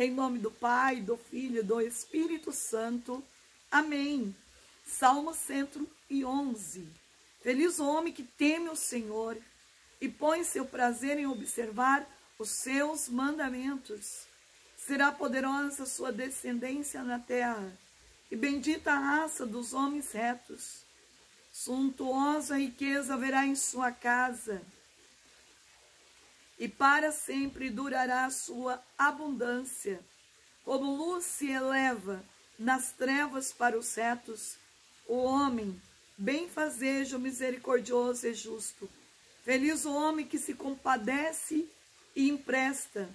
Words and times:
Em 0.00 0.12
nome 0.12 0.38
do 0.38 0.48
Pai, 0.48 1.00
do 1.00 1.16
Filho 1.16 1.58
e 1.58 1.62
do 1.64 1.80
Espírito 1.80 2.52
Santo. 2.52 3.20
Amém. 3.68 4.32
Salmo 4.86 5.34
111. 5.34 6.88
Feliz 7.42 7.80
o 7.80 7.84
homem 7.88 8.12
que 8.12 8.22
teme 8.22 8.68
o 8.68 8.76
Senhor 8.76 9.36
e 10.00 10.08
põe 10.08 10.44
seu 10.44 10.64
prazer 10.64 11.18
em 11.18 11.26
observar 11.26 12.08
os 12.38 12.48
seus 12.48 13.08
mandamentos. 13.08 14.28
Será 14.76 15.10
poderosa 15.10 15.84
sua 15.84 16.12
descendência 16.12 17.02
na 17.02 17.18
terra, 17.18 17.76
e 18.30 18.36
bendita 18.36 18.92
a 18.92 18.98
raça 19.00 19.44
dos 19.44 19.74
homens 19.74 20.12
retos. 20.12 20.84
Suntuosa 21.50 22.56
riqueza 22.56 23.14
haverá 23.14 23.44
em 23.44 23.56
sua 23.56 23.90
casa, 23.90 24.62
e 26.58 26.68
para 26.68 27.12
sempre 27.12 27.70
durará 27.70 28.26
a 28.26 28.30
sua 28.30 28.82
abundância. 28.96 30.00
Como 30.64 30.96
luz 30.96 31.24
se 31.24 31.50
eleva 31.50 32.24
nas 32.58 32.90
trevas 32.90 33.52
para 33.52 33.78
os 33.78 33.94
retos, 33.94 34.56
o 35.06 35.16
homem, 35.16 35.80
benfazejo, 36.16 37.18
misericordioso 37.18 38.26
e 38.26 38.34
justo. 38.34 38.90
Feliz 39.44 39.84
o 39.84 39.94
homem 39.94 40.26
que 40.26 40.38
se 40.38 40.52
compadece 40.52 41.66
e 42.14 42.28
empresta, 42.28 43.08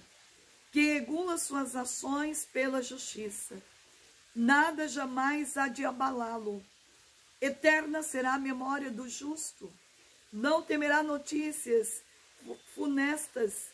que 0.72 0.94
regula 0.94 1.38
suas 1.38 1.76
ações 1.76 2.44
pela 2.44 2.82
justiça. 2.82 3.62
Nada 4.34 4.88
jamais 4.88 5.56
há 5.56 5.68
de 5.68 5.84
abalá-lo. 5.84 6.64
Eterna 7.40 8.02
será 8.02 8.34
a 8.34 8.38
memória 8.38 8.90
do 8.90 9.08
justo. 9.08 9.72
Não 10.32 10.62
temerá 10.62 11.02
notícias 11.02 12.02
funestas, 12.74 13.68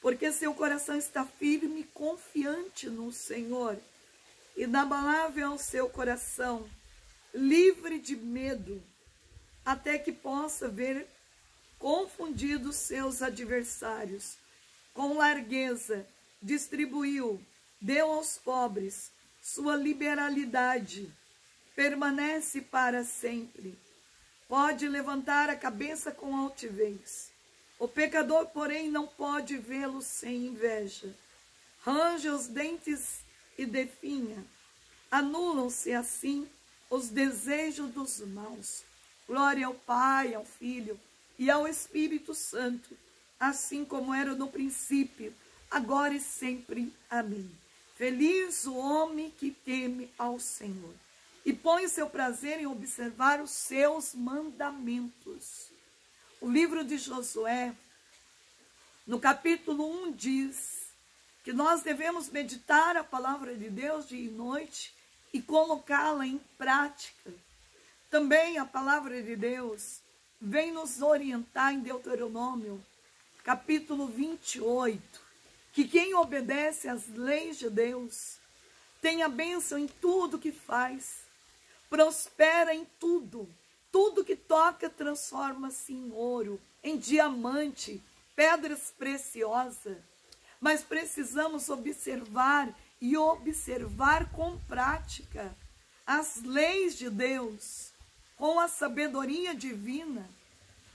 porque 0.00 0.32
seu 0.32 0.54
coração 0.54 0.96
está 0.96 1.24
firme 1.24 1.80
e 1.80 1.84
confiante 1.84 2.88
no 2.88 3.12
Senhor. 3.12 3.78
Inabalável 4.56 5.46
é 5.46 5.50
o 5.50 5.58
seu 5.58 5.88
coração, 5.88 6.68
livre 7.34 7.98
de 7.98 8.16
medo, 8.16 8.82
até 9.64 9.98
que 9.98 10.12
possa 10.12 10.68
ver 10.68 11.06
confundidos 11.78 12.76
seus 12.76 13.20
adversários. 13.20 14.38
Com 14.94 15.14
largueza, 15.14 16.06
distribuiu, 16.40 17.40
deu 17.80 18.10
aos 18.12 18.38
pobres, 18.38 19.12
sua 19.42 19.76
liberalidade 19.76 21.12
permanece 21.74 22.62
para 22.62 23.04
sempre. 23.04 23.78
Pode 24.48 24.88
levantar 24.88 25.50
a 25.50 25.56
cabeça 25.56 26.10
com 26.10 26.34
altivez 26.34 27.35
o 27.78 27.86
pecador, 27.86 28.46
porém, 28.46 28.90
não 28.90 29.06
pode 29.06 29.56
vê-lo 29.58 30.00
sem 30.00 30.46
inveja. 30.46 31.14
Range 31.80 32.28
os 32.28 32.46
dentes 32.46 33.20
e 33.58 33.66
definha. 33.66 34.44
Anulam-se 35.10 35.92
assim 35.92 36.48
os 36.90 37.08
desejos 37.08 37.90
dos 37.90 38.20
maus. 38.20 38.82
Glória 39.26 39.66
ao 39.66 39.74
Pai, 39.74 40.34
ao 40.34 40.44
Filho 40.44 40.98
e 41.38 41.50
ao 41.50 41.68
Espírito 41.68 42.34
Santo, 42.34 42.96
assim 43.38 43.84
como 43.84 44.14
era 44.14 44.34
no 44.34 44.48
princípio, 44.48 45.34
agora 45.70 46.14
e 46.14 46.20
sempre. 46.20 46.92
Amém. 47.10 47.50
Feliz 47.96 48.66
o 48.66 48.74
homem 48.74 49.30
que 49.30 49.50
teme 49.50 50.10
ao 50.18 50.38
Senhor 50.38 50.94
e 51.44 51.52
põe 51.52 51.88
seu 51.88 52.10
prazer 52.10 52.60
em 52.60 52.66
observar 52.66 53.40
os 53.40 53.50
seus 53.50 54.14
mandamentos. 54.14 55.70
O 56.38 56.50
livro 56.50 56.84
de 56.84 56.98
Josué, 56.98 57.74
no 59.06 59.18
capítulo 59.18 59.90
1, 60.08 60.12
diz 60.12 60.86
que 61.42 61.50
nós 61.50 61.80
devemos 61.80 62.28
meditar 62.28 62.94
a 62.94 63.02
palavra 63.02 63.56
de 63.56 63.70
Deus 63.70 64.06
dia 64.06 64.20
e 64.20 64.28
noite 64.28 64.94
e 65.32 65.40
colocá-la 65.40 66.26
em 66.26 66.38
prática. 66.58 67.32
Também 68.10 68.58
a 68.58 68.66
palavra 68.66 69.22
de 69.22 69.34
Deus 69.34 70.02
vem 70.38 70.72
nos 70.72 71.00
orientar 71.00 71.72
em 71.72 71.80
Deuteronômio, 71.80 72.84
capítulo 73.42 74.06
28, 74.06 75.00
que 75.72 75.88
quem 75.88 76.14
obedece 76.14 76.86
às 76.86 77.08
leis 77.08 77.58
de 77.58 77.70
Deus 77.70 78.36
tem 79.00 79.22
a 79.22 79.28
bênção 79.28 79.78
em 79.78 79.88
tudo 79.88 80.38
que 80.38 80.52
faz, 80.52 81.20
prospera 81.88 82.74
em 82.74 82.84
tudo 83.00 83.48
tudo 83.96 84.22
que 84.22 84.36
toca 84.36 84.90
transforma-se 84.90 85.90
em 85.90 86.12
ouro, 86.12 86.60
em 86.84 86.98
diamante, 86.98 88.02
pedras 88.34 88.92
preciosas. 88.98 89.96
Mas 90.60 90.82
precisamos 90.82 91.70
observar 91.70 92.78
e 93.00 93.16
observar 93.16 94.30
com 94.32 94.58
prática 94.68 95.56
as 96.06 96.42
leis 96.42 96.98
de 96.98 97.08
Deus, 97.08 97.90
com 98.36 98.60
a 98.60 98.68
sabedoria 98.68 99.54
divina, 99.54 100.28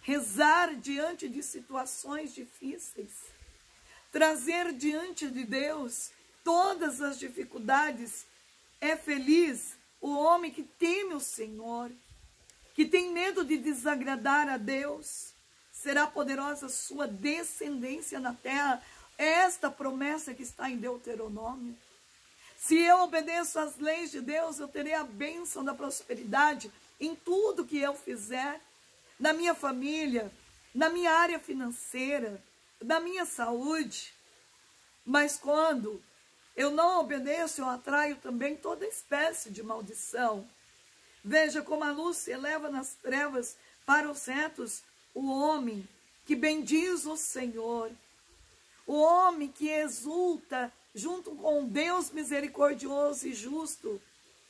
rezar 0.03 0.75
diante 0.75 1.27
de 1.27 1.41
situações 1.41 2.35
difíceis, 2.35 3.13
trazer 4.11 4.73
diante 4.73 5.27
de 5.27 5.43
Deus 5.43 6.11
todas 6.43 7.01
as 7.01 7.17
dificuldades. 7.17 8.27
É 8.79 8.95
feliz 8.95 9.75
o 9.99 10.11
homem 10.11 10.51
que 10.51 10.61
teme 10.61 11.15
o 11.15 11.19
Senhor 11.19 11.91
que 12.73 12.85
tem 12.85 13.11
medo 13.11 13.43
de 13.43 13.57
desagradar 13.57 14.47
a 14.49 14.57
Deus, 14.57 15.33
será 15.71 16.07
poderosa 16.07 16.69
sua 16.69 17.07
descendência 17.07 18.19
na 18.19 18.33
terra. 18.33 18.81
É 19.17 19.25
esta 19.25 19.69
promessa 19.69 20.33
que 20.33 20.43
está 20.43 20.69
em 20.69 20.77
Deuteronômio. 20.77 21.75
Se 22.57 22.77
eu 22.77 22.99
obedeço 22.99 23.59
às 23.59 23.77
leis 23.77 24.11
de 24.11 24.21
Deus, 24.21 24.59
eu 24.59 24.67
terei 24.67 24.93
a 24.93 25.03
bênção 25.03 25.63
da 25.63 25.73
prosperidade 25.73 26.71
em 26.99 27.15
tudo 27.15 27.65
que 27.65 27.79
eu 27.79 27.95
fizer, 27.95 28.61
na 29.19 29.33
minha 29.33 29.55
família, 29.55 30.31
na 30.73 30.87
minha 30.87 31.11
área 31.11 31.39
financeira, 31.39 32.41
na 32.79 32.99
minha 32.99 33.25
saúde. 33.25 34.13
Mas 35.03 35.37
quando 35.37 36.01
eu 36.55 36.69
não 36.69 36.99
obedeço, 36.99 37.61
eu 37.61 37.69
atraio 37.69 38.15
também 38.17 38.55
toda 38.55 38.85
espécie 38.85 39.49
de 39.49 39.63
maldição. 39.63 40.47
Veja 41.23 41.61
como 41.61 41.83
a 41.83 41.91
luz 41.91 42.17
se 42.17 42.31
eleva 42.31 42.69
nas 42.69 42.93
trevas 42.95 43.55
para 43.85 44.09
os 44.09 44.25
retos, 44.25 44.83
o 45.13 45.29
homem 45.29 45.87
que 46.25 46.35
bendiz 46.35 47.05
o 47.05 47.15
Senhor, 47.15 47.91
o 48.87 48.93
homem 48.93 49.47
que 49.47 49.69
exulta 49.69 50.71
junto 50.93 51.31
com 51.35 51.65
Deus 51.65 52.11
misericordioso 52.11 53.27
e 53.27 53.33
justo. 53.33 54.01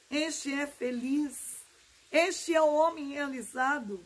Este 0.09 0.53
é 0.53 0.67
feliz, 0.67 1.57
este 2.11 2.53
é 2.53 2.61
o 2.61 2.73
homem 2.73 3.13
realizado. 3.13 4.03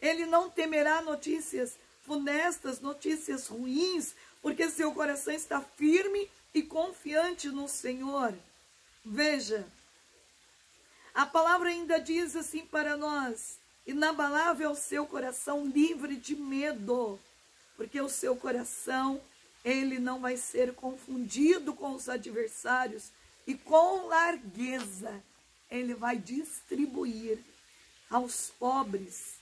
Ele 0.00 0.26
não 0.26 0.48
temerá 0.48 1.02
notícias 1.02 1.76
funestas, 2.02 2.80
notícias 2.80 3.48
ruins, 3.48 4.14
porque 4.40 4.70
seu 4.70 4.92
coração 4.92 5.34
está 5.34 5.60
firme 5.60 6.30
e 6.54 6.62
confiante 6.62 7.48
no 7.48 7.68
Senhor. 7.68 8.34
Veja, 9.04 9.66
a 11.18 11.26
palavra 11.26 11.70
ainda 11.70 11.98
diz 11.98 12.36
assim 12.36 12.64
para 12.64 12.96
nós: 12.96 13.58
inabalável 13.84 14.68
é 14.68 14.72
o 14.72 14.76
seu 14.76 15.04
coração, 15.04 15.66
livre 15.66 16.14
de 16.14 16.36
medo, 16.36 17.18
porque 17.76 18.00
o 18.00 18.08
seu 18.08 18.36
coração, 18.36 19.20
ele 19.64 19.98
não 19.98 20.20
vai 20.20 20.36
ser 20.36 20.72
confundido 20.76 21.74
com 21.74 21.90
os 21.92 22.08
adversários 22.08 23.10
e 23.48 23.56
com 23.56 24.06
largueza 24.06 25.20
ele 25.68 25.92
vai 25.92 26.18
distribuir 26.18 27.40
aos 28.08 28.52
pobres. 28.56 29.40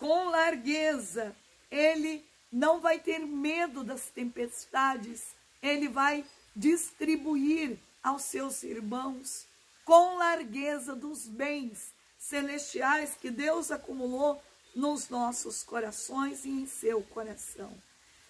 Com 0.00 0.30
largueza, 0.30 1.36
ele 1.70 2.24
não 2.50 2.80
vai 2.80 2.98
ter 2.98 3.20
medo 3.20 3.84
das 3.84 4.08
tempestades, 4.08 5.36
ele 5.62 5.86
vai 5.88 6.24
distribuir 6.56 7.78
aos 8.02 8.22
seus 8.22 8.64
irmãos 8.64 9.46
com 9.86 10.18
largueza 10.18 10.96
dos 10.96 11.28
bens 11.28 11.94
celestiais 12.18 13.14
que 13.14 13.30
Deus 13.30 13.70
acumulou 13.70 14.42
nos 14.74 15.08
nossos 15.08 15.62
corações 15.62 16.44
e 16.44 16.50
em 16.50 16.66
seu 16.66 17.02
coração. 17.02 17.72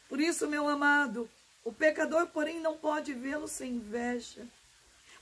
Por 0.06 0.20
isso, 0.20 0.46
meu 0.46 0.68
amado, 0.68 1.28
o 1.64 1.72
pecador, 1.72 2.26
porém, 2.28 2.60
não 2.60 2.76
pode 2.76 3.14
vê-lo 3.14 3.48
sem 3.48 3.72
inveja. 3.72 4.46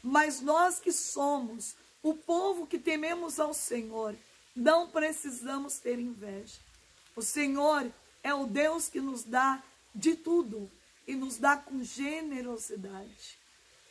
Mas 0.03 0.41
nós 0.41 0.81
que 0.81 0.93
somos 0.93 1.77
o 2.03 2.15
povo 2.15 2.67
que 2.67 2.81
tememos 2.81 3.39
ao 3.39 3.55
Senhor, 3.55 4.15
não 4.57 4.91
precisamos 4.91 5.79
ter 5.79 6.01
inveja. 6.01 6.59
O 7.15 7.23
Senhor 7.23 7.91
é 8.25 8.35
o 8.35 8.45
Deus 8.45 8.89
que 8.89 9.01
nos 9.01 9.23
dá 9.23 9.63
de 9.95 10.17
tudo 10.17 10.69
e 11.07 11.15
nos 11.15 11.39
dá 11.39 11.57
com 11.57 11.83
generosidade. 11.83 13.39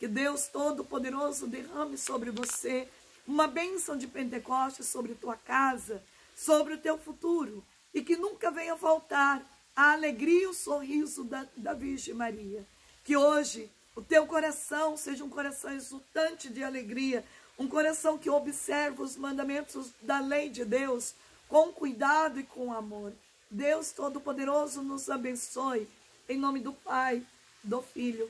Que 0.04 0.08
Deus 0.10 0.48
Todo-Poderoso 0.48 1.48
derrame 1.48 1.98
sobre 1.98 2.30
você 2.30 2.90
uma 3.26 3.48
bênção 3.48 3.96
de 3.96 4.06
Pentecostes 4.06 4.86
sobre 4.86 5.16
tua 5.16 5.38
casa, 5.38 6.04
sobre 6.36 6.74
o 6.74 6.78
teu 6.78 6.98
futuro. 6.98 7.64
E 7.94 8.04
que 8.04 8.18
nunca 8.18 8.52
venha 8.52 8.76
faltar 8.76 9.42
a 9.74 9.94
alegria 9.94 10.44
e 10.44 10.48
o 10.48 10.54
sorriso 10.54 11.24
da, 11.24 11.48
da 11.56 11.74
Virgem 11.74 12.14
Maria. 12.14 12.68
Que 13.02 13.16
hoje 13.16 13.72
o 13.96 14.02
teu 14.02 14.28
coração 14.28 14.98
seja 14.98 15.24
um 15.24 15.30
coração 15.30 15.72
exultante 15.72 16.50
de 16.50 16.62
alegria, 16.62 17.24
um 17.58 17.70
coração 17.70 18.18
que 18.18 18.30
observa 18.30 19.04
os 19.04 19.16
mandamentos 19.16 19.94
da 20.02 20.20
lei 20.20 20.50
de 20.50 20.66
Deus 20.66 21.16
com 21.48 21.72
cuidado 21.72 22.42
e 22.42 22.44
com 22.44 22.74
amor. 22.74 23.14
Deus 23.50 23.94
Todo-Poderoso 23.94 24.84
nos 24.84 25.10
abençoe. 25.10 25.88
Em 26.28 26.38
nome 26.38 26.60
do 26.60 26.74
Pai, 26.74 27.26
do 27.64 27.82
Filho 27.82 28.30